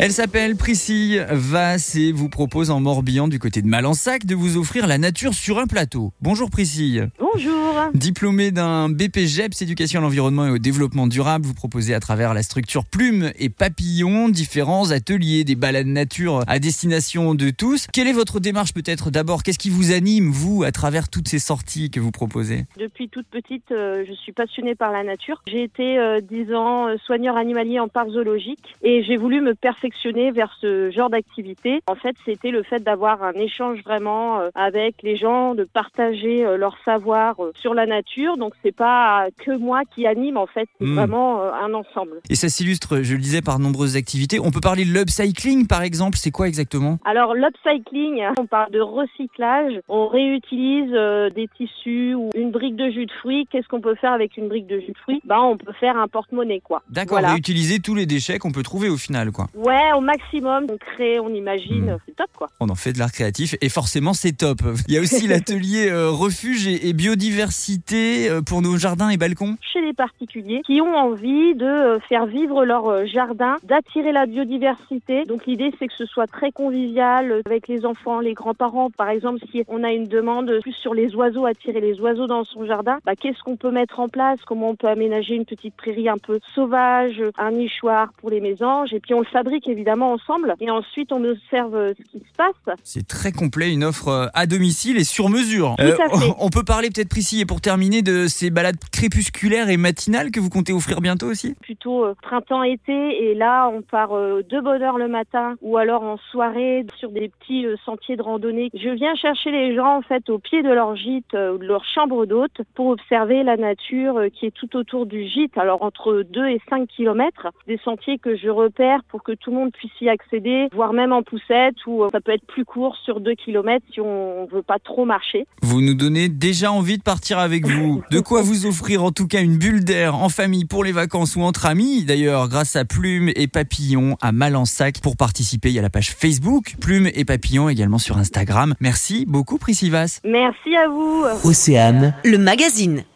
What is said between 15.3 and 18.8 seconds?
des balades nature à destination de tous. Quelle est votre démarche